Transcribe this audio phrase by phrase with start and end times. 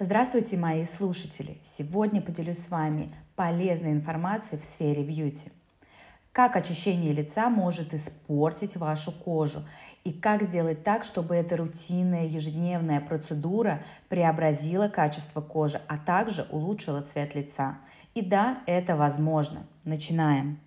[0.00, 1.58] Здравствуйте, мои слушатели!
[1.62, 5.52] Сегодня поделюсь с вами полезной информацией в сфере бьюти.
[6.32, 9.60] Как очищение лица может испортить вашу кожу
[10.02, 17.02] и как сделать так, чтобы эта рутинная ежедневная процедура преобразила качество кожи, а также улучшила
[17.02, 17.78] цвет лица.
[18.14, 19.64] И да, это возможно.
[19.84, 20.58] Начинаем.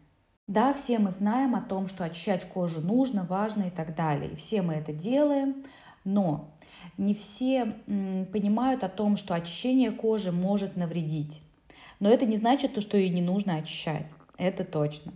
[0.48, 4.32] Да, все мы знаем о том, что очищать кожу нужно, важно и так далее.
[4.32, 5.66] И все мы это делаем,
[6.06, 6.50] но
[6.98, 7.76] не все
[8.32, 11.42] понимают о том, что очищение кожи может навредить.
[12.00, 14.10] Но это не значит, что ее не нужно очищать.
[14.38, 15.14] Это точно.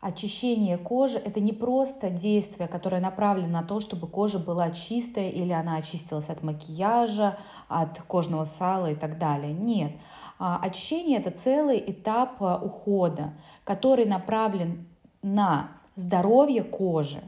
[0.00, 5.52] Очищение кожи– это не просто действие, которое направлено на то, чтобы кожа была чистая или
[5.52, 9.52] она очистилась от макияжа, от кожного сала и так далее.
[9.52, 9.92] Нет.
[10.40, 13.32] А очищение– это целый этап а, ухода,
[13.62, 14.88] который направлен
[15.22, 17.22] на здоровье кожи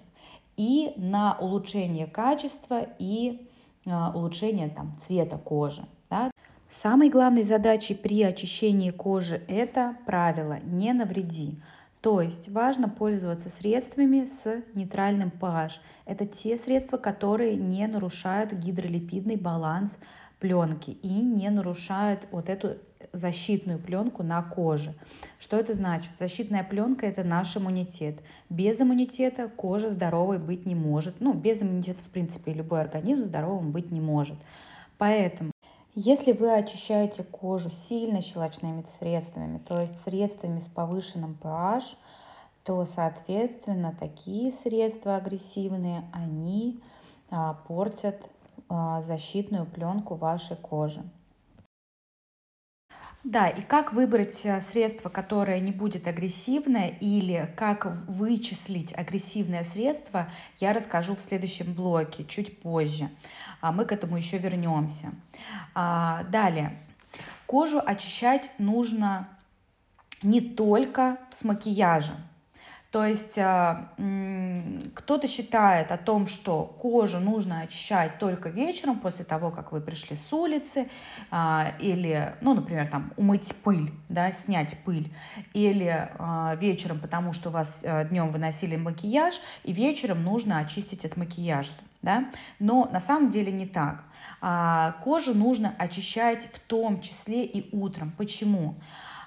[0.56, 3.48] и на улучшение качества и
[3.86, 5.84] улучшение там, цвета кожи.
[6.10, 6.30] Да?
[6.68, 11.60] Самой главной задачей при очищении кожи это правило «не навреди».
[12.00, 15.74] То есть важно пользоваться средствами с нейтральным pH.
[16.04, 19.96] Это те средства, которые не нарушают гидролипидный баланс
[20.38, 22.76] пленки и не нарушают вот эту
[23.12, 24.94] защитную пленку на коже.
[25.38, 26.12] Что это значит?
[26.18, 28.20] Защитная пленка– это наш иммунитет.
[28.48, 31.20] Без иммунитета кожа здоровой быть не может.
[31.20, 34.36] Ну, без иммунитета, в принципе, любой организм здоровым быть не может.
[34.98, 35.50] Поэтому
[35.96, 41.96] если вы очищаете кожу сильно щелочными средствами, то есть средствами с повышенным pH,
[42.64, 46.80] то, соответственно, такие средства агрессивные, они
[47.30, 48.28] а, портят
[48.68, 51.02] а, защитную пленку вашей кожи.
[53.24, 60.30] Да, и как выбрать э, средство, которое не будет агрессивное, или как вычислить агрессивное средство,
[60.60, 63.08] я расскажу в следующем блоке, чуть позже.
[63.62, 65.10] А Мы к этому еще вернемся.
[65.74, 66.78] А, далее.
[67.46, 69.26] Кожу очищать нужно
[70.22, 72.16] не только с макияжем.
[72.94, 73.88] То есть а,
[74.94, 80.14] кто-то считает о том, что кожу нужно очищать только вечером, после того, как вы пришли
[80.14, 80.88] с улицы,
[81.32, 85.12] а, или, ну, например, там, умыть пыль, да, снять пыль,
[85.54, 91.16] или а, вечером, потому что у вас днем выносили макияж, и вечером нужно очистить от
[91.16, 91.72] макияжа.
[92.00, 92.26] Да?
[92.60, 94.04] Но на самом деле не так.
[95.02, 98.12] Кожу нужно очищать в том числе и утром.
[98.16, 98.76] Почему?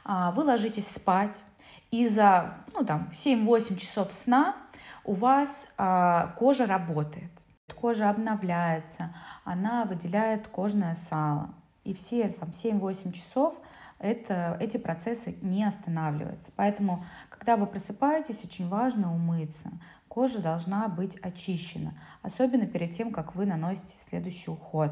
[0.05, 1.43] Вы ложитесь спать,
[1.91, 4.55] и за ну, там, 7-8 часов сна
[5.03, 7.31] у вас э, кожа работает.
[7.75, 11.53] Кожа обновляется, она выделяет кожное сало.
[11.83, 13.59] И все там, 7-8 часов
[13.99, 16.51] это, эти процессы не останавливаются.
[16.55, 19.71] Поэтому, когда вы просыпаетесь, очень важно умыться.
[20.07, 24.91] Кожа должна быть очищена, особенно перед тем, как вы наносите следующий уход.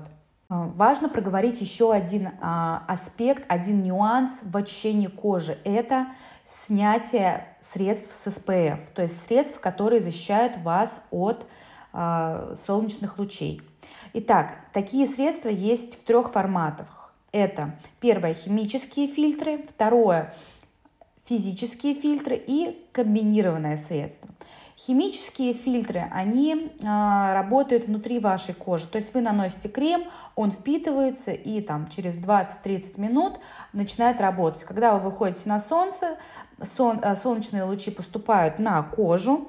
[0.50, 5.57] А, важно проговорить еще один а, аспект, один нюанс в очищении кожи.
[5.63, 6.07] Это
[6.45, 11.45] снятие средств с СПФ, то есть средств, которые защищают вас от
[11.94, 13.61] э, солнечных лучей.
[14.13, 17.13] Итак, такие средства есть в трех форматах.
[17.31, 20.33] Это первое химические фильтры, второе
[21.25, 24.29] физические фильтры и комбинированное средство.
[24.78, 28.88] Химические фильтры, они э, работают внутри вашей кожи.
[28.88, 30.03] То есть вы наносите крем,
[30.36, 33.40] он впитывается и там через 20-30 минут
[33.72, 34.63] начинает работать.
[34.63, 36.18] Когда вы выходите на солнце,
[36.62, 39.47] сон, э, солнечные лучи поступают на кожу,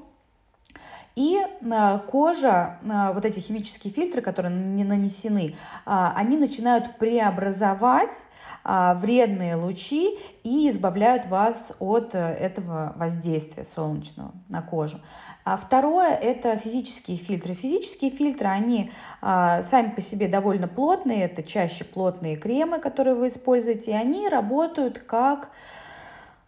[1.17, 8.25] и э, кожа, э, вот эти химические фильтры, которые не нанесены, они начинают преобразовать
[8.65, 15.01] вредные лучи и избавляют вас от этого воздействия солнечного на кожу.
[15.47, 17.55] А второе– это физические фильтры.
[17.55, 18.91] Физические фильтры, они
[19.23, 24.29] а, сами по себе довольно плотные, это чаще плотные кремы, которые вы используете, и они
[24.29, 25.51] работают как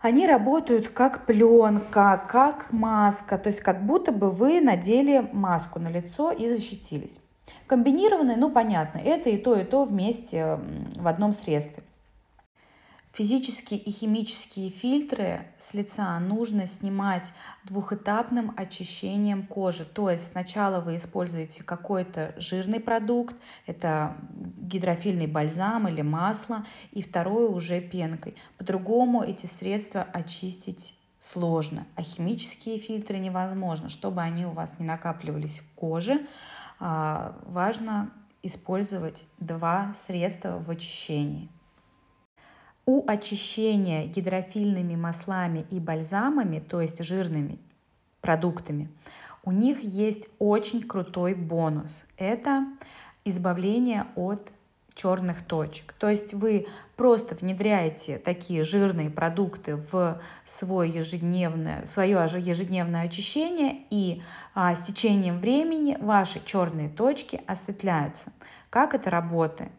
[0.01, 5.89] они работают как пленка, как маска, то есть как будто бы вы надели маску на
[5.89, 7.19] лицо и защитились.
[7.67, 10.61] Комбинированные, ну понятно, это и то, и то вместе
[10.97, 11.83] в одном средстве.
[13.13, 17.33] Физические и химические фильтры с лица нужно снимать
[17.65, 19.85] двухэтапным очищением кожи.
[19.85, 23.35] То есть сначала вы используете какой-то жирный продукт,
[23.67, 28.37] это гидрофильный бальзам или масло, и второе уже пенкой.
[28.59, 33.89] По-другому эти средства очистить сложно, а химические фильтры невозможно.
[33.89, 36.27] Чтобы они у вас не накапливались в коже,
[36.79, 38.13] а, важно
[38.43, 41.49] использовать два средства в очищении.
[42.91, 47.59] У очищения гидрофильными маслами и бальзамами, то есть жирными
[48.23, 48.89] продуктами,
[49.45, 52.07] у них есть очень крутой бонус.
[52.17, 52.65] Это
[53.27, 54.51] избавление от
[54.95, 55.93] черных точек.
[55.99, 63.83] То есть вы просто внедряете такие жирные продукты в, свой ежедневное, в свое ежедневное очищение,
[63.91, 64.23] и
[64.55, 68.33] а, с течением времени ваши черные точки осветляются.
[68.71, 69.73] Как это работает?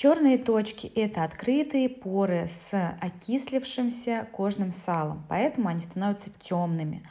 [0.00, 7.06] Черные точки– это открытые поры с окислившимся кожным салом, поэтому они становятся темными.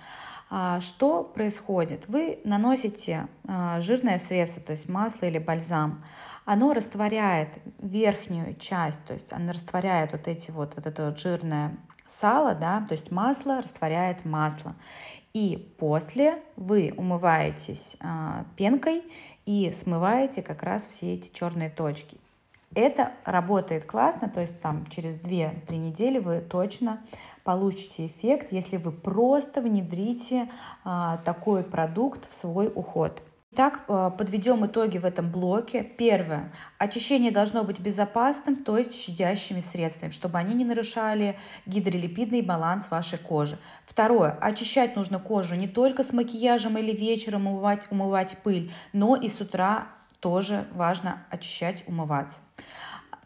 [0.50, 2.08] А, что происходит?
[2.08, 6.04] Вы наносите а, жирное средство, то есть масло или бальзам.
[6.46, 11.78] Оно растворяет верхнюю часть, то есть оно растворяет вот эти вот, вот это вот жирное
[12.08, 14.74] сало, да, то есть масло растворяет масло.
[15.34, 19.04] И после вы умываетесь а, пенкой
[19.46, 22.18] и смываете как раз все эти черные точки.
[22.76, 27.02] Это работает классно, то есть там через 2-3 недели вы точно
[27.44, 30.50] получите эффект, если вы просто внедрите
[30.84, 33.24] а, такой продукт в свой уход.
[33.52, 35.84] Итак, а, подведем итоги в этом блоке.
[35.84, 36.54] Первое.
[36.78, 43.18] Очищение должно быть безопасным, то есть щадящими средствами, чтобы они не нарушали гидролипидный баланс вашей
[43.18, 43.58] кожи.
[43.88, 44.38] Второе.
[44.40, 49.42] Очищать нужно кожу не только с макияжем или вечером умывать, умывать пыль, но и с
[49.42, 49.88] утра
[50.20, 52.42] тоже важно очищать, умываться.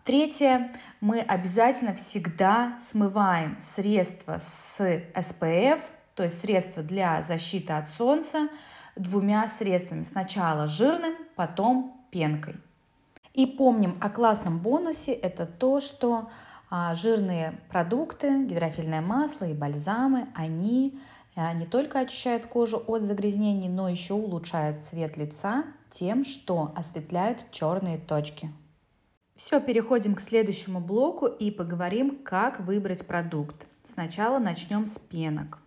[0.04, 5.80] Третье, мы обязательно всегда смываем средства с SPF,
[6.13, 8.50] то есть средства для защиты от солнца,
[8.95, 10.01] двумя средствами.
[10.01, 12.56] Сначала жирным, потом пенкой.
[13.34, 16.30] И помним о классном бонусе, это то, что
[16.69, 21.00] а, жирные продукты, гидрофильное масло и бальзамы, они
[21.35, 27.97] не только очищают кожу от загрязнений, но еще улучшают цвет лица тем, что осветляют черные
[27.97, 28.51] точки.
[29.35, 33.65] Все, переходим к следующему блоку и поговорим, как выбрать продукт.
[33.83, 35.59] Сначала начнем с пенок.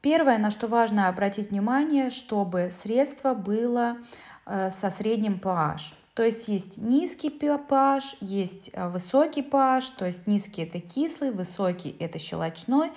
[0.00, 3.98] Первое, на что важно обратить внимание, чтобы средство было
[4.46, 5.94] э, со средним pH.
[6.14, 11.94] То есть есть низкий pH, есть э, высокий pH, то есть низкий это кислый, высокий
[12.00, 12.90] это щелочной,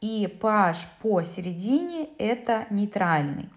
[0.00, 3.48] и pH посередине это нейтральный.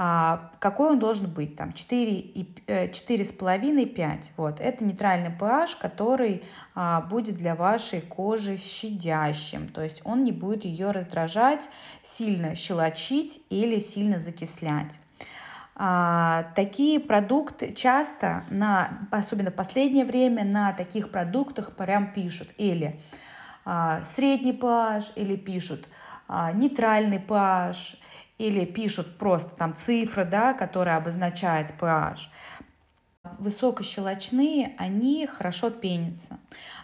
[0.00, 1.56] А, какой он должен быть?
[1.56, 2.64] Там 4,5-5.
[2.68, 4.60] Э, вот.
[4.60, 6.44] Это нейтральный pH, который
[6.76, 9.66] а, будет для вашей кожи щадящим.
[9.68, 11.68] То есть он не будет ее раздражать,
[12.04, 15.00] сильно щелочить или сильно закислять.
[15.74, 23.00] А, такие продукты часто, на, особенно в последнее время, на таких продуктах прям пишут или
[24.04, 25.86] средний pH, или пишут
[26.26, 27.96] а, нейтральный pH,
[28.38, 32.30] или пишут просто там цифры, да, которые обозначают pH.
[33.38, 36.38] Высокощелочные, они хорошо пенятся.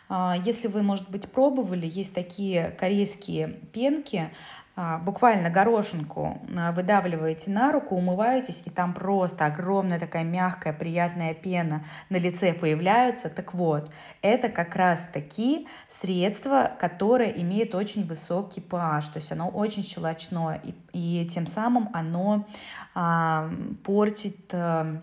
[0.09, 7.51] А, если вы, может быть, пробовали, есть такие корейские пенки, а, буквально горошинку а, выдавливаете
[7.51, 13.29] на руку, умываетесь, и там просто огромная такая мягкая, приятная пена на лице появляются.
[13.29, 13.91] Так вот,
[14.21, 15.69] это как раз таки
[16.01, 21.89] средство, которое имеет очень высокий pH, то есть оно очень щелочное, и, и тем самым
[21.93, 22.45] оно
[22.95, 23.51] а,
[23.85, 25.01] портит а,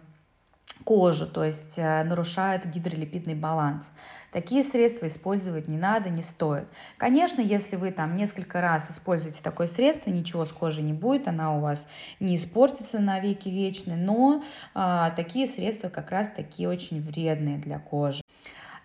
[0.84, 3.86] кожу, то есть а, нарушает гидролипидный баланс.
[4.32, 6.68] Такие средства использовать не надо, не стоит.
[6.98, 11.56] Конечно, если вы там несколько раз используете такое средство, ничего с кожей не будет, она
[11.56, 11.86] у вас
[12.22, 14.44] не испортится на веки вечные, но
[14.74, 18.22] а, такие средства как раз такие очень вредные для кожи.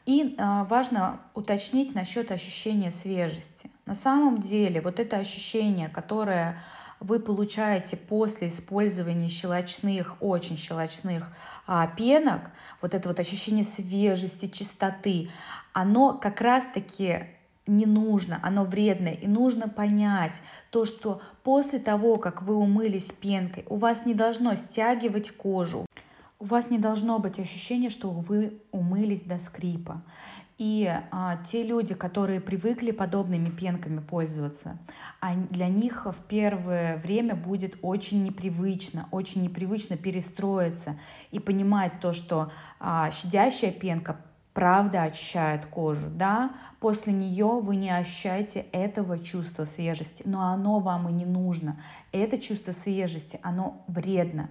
[0.04, 3.70] И а, важно уточнить насчет ощущения свежести.
[3.86, 6.58] На самом деле вот это ощущение, которое
[7.00, 11.30] вы получаете после использования щелочных, очень щелочных
[11.66, 12.50] а, пенок,
[12.80, 15.30] вот это вот ощущение свежести, чистоты,
[15.72, 17.26] оно как раз-таки
[17.66, 19.12] не нужно, оно вредное.
[19.12, 24.54] И нужно понять то, что после того, как вы умылись пенкой, у вас не должно
[24.54, 25.86] стягивать кожу,
[26.38, 30.02] у вас не должно быть ощущения, что вы умылись до скрипа.
[30.58, 34.78] И а, те люди, которые привыкли подобными пенками пользоваться,
[35.20, 40.98] а для них в первое время будет очень непривычно, очень непривычно перестроиться
[41.30, 44.16] и понимать то, что а, щадящая пенка
[44.54, 51.10] правда очищает кожу, да, после нее вы не ощущаете этого чувства свежести, но оно вам
[51.10, 51.78] и не нужно.
[52.10, 54.48] Это чувство свежести, оно вредно,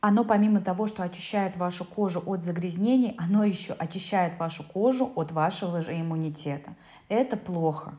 [0.00, 5.32] оно помимо того, что очищает вашу кожу от загрязнений, оно еще очищает вашу кожу от
[5.32, 6.74] вашего же иммунитета.
[7.08, 7.94] Это плохо.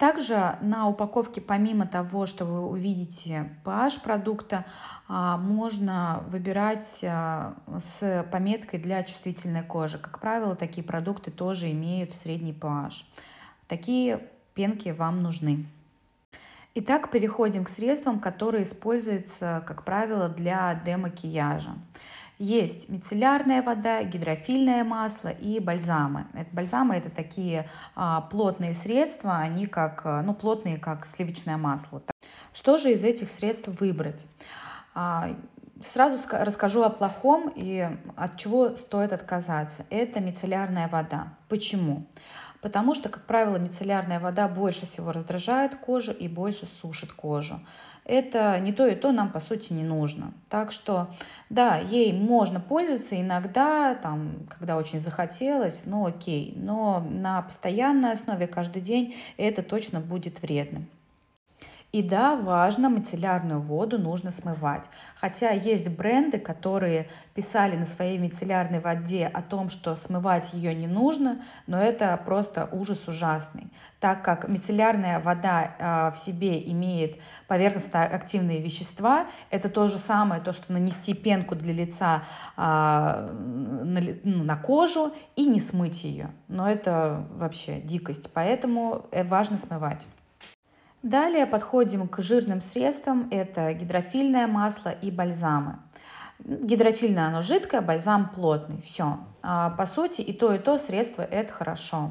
[0.00, 4.64] Также на упаковке, помимо того, что вы увидите pH продукта,
[5.08, 9.98] а, можно выбирать а, с пометкой для чувствительной кожи.
[9.98, 13.04] Как правило, такие продукты тоже имеют средний pH.
[13.68, 15.66] Такие пенки вам нужны.
[16.72, 21.72] Итак, переходим к средствам, которые используются, как правило, для демакияжа.
[22.38, 26.26] Есть мицеллярная вода, гидрофильное масло и бальзамы.
[26.32, 32.02] Это, бальзамы это такие а, плотные средства, они как, а, ну, плотные, как сливочное масло.
[32.52, 34.24] Что же из этих средств выбрать?
[34.94, 35.36] А,
[35.82, 39.84] сразу расскажу о плохом и от чего стоит отказаться.
[39.90, 41.34] Это мицеллярная вода.
[41.48, 42.06] Почему?
[42.60, 47.60] Потому что, как правило, мицеллярная вода больше всего раздражает кожу и больше сушит кожу.
[48.04, 50.32] Это не то и то нам, по сути, не нужно.
[50.48, 51.10] Так что,
[51.48, 56.54] да, ей можно пользоваться иногда, там, когда очень захотелось, ну окей.
[56.56, 60.88] Но на постоянной основе каждый день это точно будет вредным.
[61.92, 64.84] И да, важно, мицеллярную воду нужно смывать.
[65.16, 70.86] Хотя есть бренды, которые писали на своей мицеллярной воде о том, что смывать ее не
[70.86, 73.72] нужно, но это просто ужас ужасный.
[73.98, 77.18] Так как мицеллярная вода э, в себе имеет
[77.48, 82.22] поверхностно-активные вещества, это то же самое, то, что нанести пенку для лица
[82.56, 83.28] на,
[84.22, 86.30] ну, на кожу и не смыть ее.
[86.46, 90.06] Но это вообще дикость, поэтому э, важно смывать.
[91.02, 93.28] Далее подходим к жирным средствам.
[93.30, 95.78] Это гидрофильное масло и бальзамы.
[96.38, 98.82] Гидрофильное оно жидкое, бальзам плотный.
[98.82, 99.18] Все.
[99.42, 102.10] А, по сути и то, и то средство это хорошо.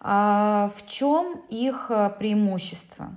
[0.00, 3.10] А, в чем их э, преимущество?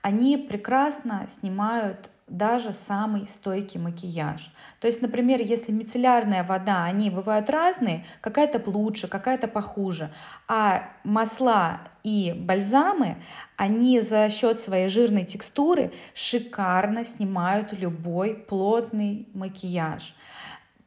[0.00, 4.52] Они прекрасно снимают даже самый стойкий макияж.
[4.78, 10.10] То есть, например, если мицеллярная вода, они бывают разные, какая-то лучше, какая-то похуже,
[10.48, 13.16] а масла и бальзамы,
[13.56, 20.14] они за счет своей жирной текстуры шикарно снимают любой плотный макияж.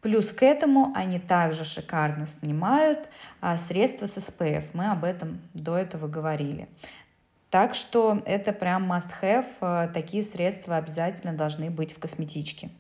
[0.01, 3.07] Плюс к этому они также шикарно снимают
[3.39, 4.65] а, средства с SPF.
[4.73, 6.67] Мы об этом до этого говорили.
[7.53, 12.71] Так что это прям must-have, э, такие средства обязательно должны быть в косметичке.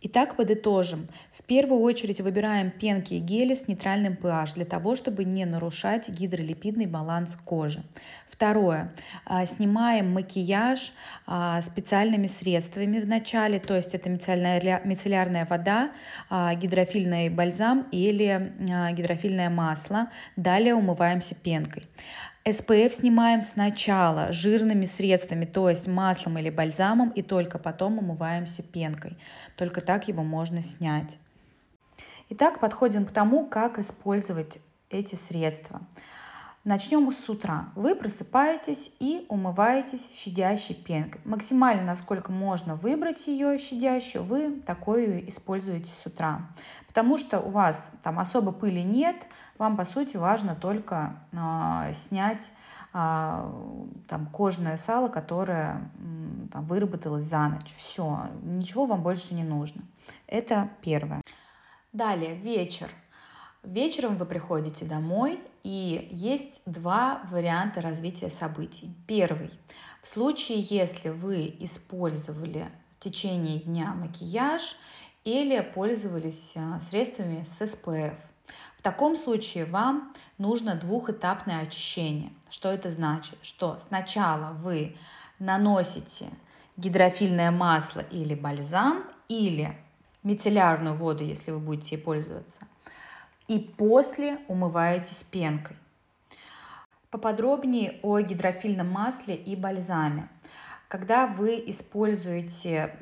[0.00, 1.08] Итак, подытожим.
[1.38, 6.08] В первую очередь выбираем пенки и гели с нейтральным pH для того, чтобы не нарушать
[6.08, 7.84] гидролипидный баланс кожи.
[8.30, 8.94] Второе.
[9.26, 10.94] А, снимаем макияж
[11.26, 15.90] а, специальными средствами в начале, то есть это мицеллярная вода,
[16.30, 18.54] а, гидрофильный бальзам или
[18.92, 20.08] гидрофильное масло.
[20.36, 21.84] Далее умываемся пенкой.
[22.46, 29.18] SPF снимаем сначала жирными средствами, то есть маслом или бальзамом, и только потом умываемся пенкой.
[29.58, 31.18] Только так его можно снять.
[32.30, 35.82] Итак, подходим к тому, как использовать эти средства.
[36.62, 37.70] Начнем с утра.
[37.74, 41.22] Вы просыпаетесь и умываетесь щадящей пенкой.
[41.24, 46.42] Максимально, насколько можно выбрать ее щадящую, вы такую используете с утра.
[46.86, 49.26] Потому что у вас там особо пыли нет,
[49.56, 52.52] вам по сути важно только э, снять
[52.92, 53.52] э,
[54.06, 57.74] там кожное сало, которое э, там, выработалось за ночь.
[57.74, 59.80] Все, ничего вам больше не нужно.
[60.26, 61.22] Это первое.
[61.94, 62.90] Далее, вечер.
[63.62, 68.94] Вечером вы приходите домой, и есть два варианта развития событий.
[69.06, 69.50] Первый.
[70.02, 74.76] В случае, если вы использовали в течение дня макияж
[75.24, 78.16] или пользовались а, средствами с SPF.
[78.78, 82.32] В таком случае вам нужно двухэтапное очищение.
[82.48, 83.38] Что это значит?
[83.42, 84.96] Что сначала вы
[85.38, 86.30] наносите
[86.78, 89.76] гидрофильное масло или бальзам, или
[90.22, 92.66] мицеллярную воду, если вы будете пользоваться–
[93.50, 95.76] и после умываетесь пенкой.
[97.10, 100.28] Поподробнее о гидрофильном масле и бальзаме.
[100.86, 102.94] Когда вы используете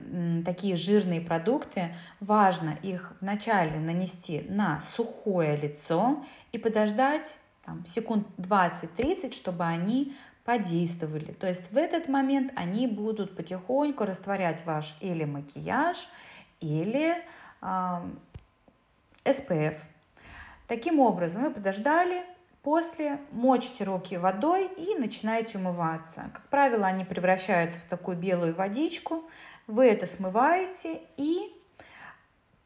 [0.47, 7.37] такие жирные продукты, важно их вначале нанести на сухое лицо и подождать
[7.67, 11.33] там, секунд 20-30, чтобы они подействовали.
[11.33, 16.09] То есть в этот момент они будут потихоньку растворять ваш или макияж,
[16.61, 17.23] или
[17.61, 18.01] э,
[19.27, 19.77] SPF.
[20.69, 22.23] Таким образом, вы подождали,
[22.63, 26.31] после мочите руки водой и начинаете умываться.
[26.35, 29.25] Как правило, они превращаются в такую белую водичку.
[29.67, 31.55] Вы это смываете и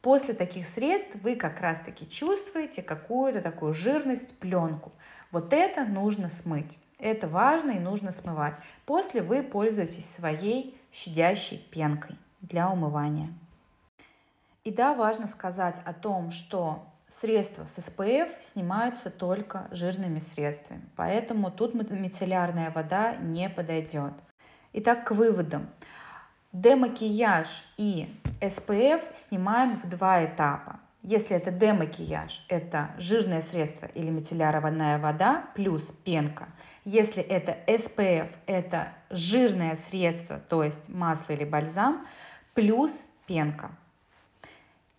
[0.01, 4.91] после таких средств вы как раз-таки чувствуете какую-то такую жирность, пленку.
[5.31, 6.77] Вот это нужно смыть.
[6.99, 8.55] Это важно и нужно смывать.
[8.85, 13.33] После вы пользуетесь своей щадящей пенкой для умывания.
[14.65, 21.51] И да, важно сказать о том, что Средства с SPF снимаются только жирными средствами, поэтому
[21.51, 24.15] тут мицеллярная вода не подойдет.
[24.73, 25.69] Итак, к выводам.
[26.53, 28.09] Демакияж и
[28.41, 30.81] SPF снимаем в два этапа.
[31.03, 36.49] Если это демакияж, это жирное средство или мицеллярная вода плюс пенка.
[36.87, 42.07] Если это SPF, это жирное средство, то есть масло или бальзам,
[42.55, 43.71] плюс пенка.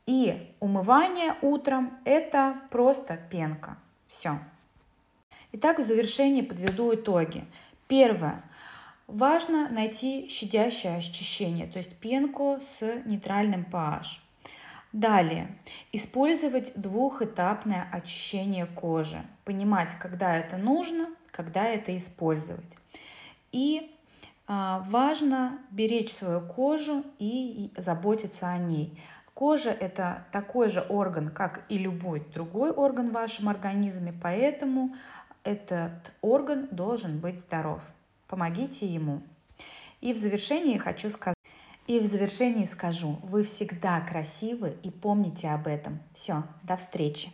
[0.06, 3.78] И умывание утром– это просто пенка.
[4.08, 4.40] Все.
[5.54, 7.46] Итак, в завершении подведу итоги.
[7.88, 8.44] Первое.
[9.08, 14.20] Важно найти щадящее очищение, то есть пенку с нейтральным pH.
[14.94, 15.48] Далее,
[15.92, 19.24] использовать двухэтапное очищение кожи.
[19.44, 22.66] Понимать, когда это нужно, когда это использовать.
[23.52, 23.92] И
[24.48, 29.00] а, важно беречь свою кожу и заботиться о ней.
[29.34, 34.96] Кожа– это такой же орган, как и любой другой орган в вашем организме, поэтому
[35.44, 37.82] этот орган должен быть здоров.
[38.28, 39.22] Помогите ему.
[40.02, 41.38] И в завершении хочу сказать,
[41.88, 46.00] и в завершении скажу, вы всегда красивы и помните об этом.
[46.14, 47.30] Все, до встречи.